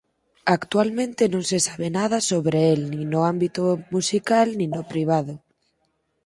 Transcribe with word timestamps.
Actualmente 0.57 1.23
non 1.33 1.43
se 1.49 1.57
sabe 1.67 1.87
nada 1.99 2.17
sobre 2.31 2.59
el 2.73 2.79
nin 2.93 3.03
no 3.13 3.19
ámbito 3.33 3.63
musical 3.95 4.47
nin 4.59 4.69
no 4.75 4.83
privado. 4.91 5.33